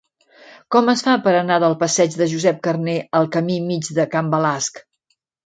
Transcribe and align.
Com 0.75 0.87
es 0.93 1.03
fa 1.07 1.13
per 1.27 1.33
anar 1.41 1.57
del 1.63 1.75
passeig 1.83 2.17
de 2.23 2.29
Josep 2.33 2.57
Carner 2.69 2.97
al 3.21 3.31
camí 3.37 3.59
Mig 3.69 3.93
de 4.01 4.09
Can 4.17 4.35
Balasc? 4.35 4.83